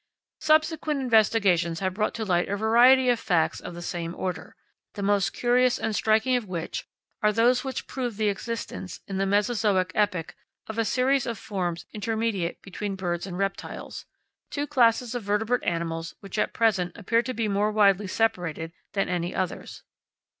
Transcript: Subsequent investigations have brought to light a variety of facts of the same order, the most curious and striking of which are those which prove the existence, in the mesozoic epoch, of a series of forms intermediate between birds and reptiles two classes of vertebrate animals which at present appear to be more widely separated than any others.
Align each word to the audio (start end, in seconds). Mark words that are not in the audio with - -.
Subsequent 0.39 0.99
investigations 0.99 1.79
have 1.79 1.93
brought 1.93 2.15
to 2.15 2.25
light 2.25 2.49
a 2.49 2.57
variety 2.57 3.07
of 3.09 3.19
facts 3.19 3.59
of 3.59 3.75
the 3.75 3.83
same 3.83 4.15
order, 4.15 4.55
the 4.95 5.03
most 5.03 5.31
curious 5.31 5.77
and 5.77 5.95
striking 5.95 6.35
of 6.35 6.47
which 6.47 6.87
are 7.21 7.31
those 7.31 7.63
which 7.63 7.85
prove 7.85 8.17
the 8.17 8.27
existence, 8.27 8.99
in 9.07 9.19
the 9.19 9.27
mesozoic 9.27 9.91
epoch, 9.93 10.33
of 10.65 10.79
a 10.79 10.85
series 10.85 11.27
of 11.27 11.37
forms 11.37 11.85
intermediate 11.93 12.63
between 12.63 12.95
birds 12.95 13.27
and 13.27 13.37
reptiles 13.37 14.07
two 14.49 14.65
classes 14.65 15.13
of 15.13 15.21
vertebrate 15.21 15.61
animals 15.63 16.15
which 16.19 16.39
at 16.39 16.51
present 16.51 16.97
appear 16.97 17.21
to 17.21 17.35
be 17.35 17.47
more 17.47 17.71
widely 17.71 18.07
separated 18.07 18.73
than 18.93 19.07
any 19.07 19.35
others. 19.35 19.83